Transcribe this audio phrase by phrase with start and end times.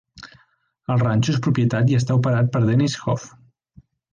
[0.93, 3.29] El ranxo és propietat i està operat per Dennis Hof.